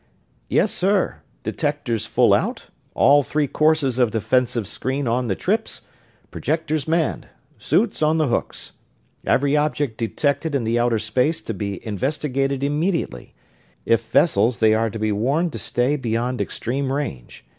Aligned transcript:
"Yes, 0.49 0.71
sir. 0.71 1.17
Detectors 1.43 2.07
full 2.07 2.33
out, 2.33 2.69
all 2.95 3.21
three 3.21 3.45
courses 3.45 3.99
of 3.99 4.09
defensive 4.09 4.65
screen 4.65 5.07
on 5.07 5.27
the 5.27 5.35
trips, 5.35 5.81
projectors 6.31 6.87
manned, 6.87 7.27
suits 7.59 8.01
on 8.01 8.17
the 8.17 8.25
hooks. 8.27 8.71
Every 9.27 9.55
object 9.55 9.99
detected 9.99 10.55
in 10.55 10.63
the 10.63 10.79
outer 10.79 10.97
space 10.97 11.39
to 11.41 11.53
be 11.53 11.85
investigated 11.85 12.63
immediately 12.63 13.35
if 13.85 14.09
vessels, 14.09 14.57
they 14.57 14.73
are 14.73 14.89
to 14.89 14.97
be 14.97 15.11
warned 15.11 15.51
to 15.53 15.59
stay 15.59 15.95
beyond 15.97 16.41
extreme 16.41 16.91
range. 16.91 17.45